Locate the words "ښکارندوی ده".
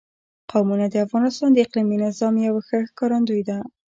2.89-3.57